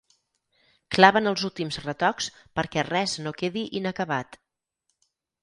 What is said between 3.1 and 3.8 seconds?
no quedi